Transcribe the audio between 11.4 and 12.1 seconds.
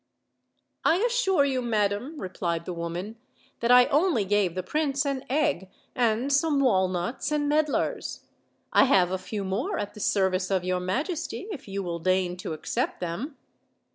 if you will